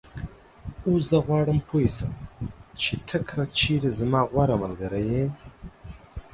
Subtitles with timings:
[0.85, 2.13] اوس زه غواړم پوی شم
[2.81, 5.25] چې ته که چېرې زما غوره ملګری یې